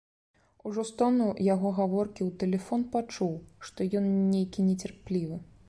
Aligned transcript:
Ужо 0.69 0.85
з 0.89 0.95
тону 1.01 1.27
яго 1.47 1.73
гаворкі 1.81 2.21
ў 2.29 2.39
тэлефон 2.43 2.81
пачуў, 2.95 3.33
што 3.67 3.79
ён 4.01 4.11
нейкі 4.33 4.67
нецярплівы. 4.71 5.37